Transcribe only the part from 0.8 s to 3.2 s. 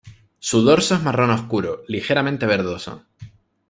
es marrón oscuro, ligeramente verdoso.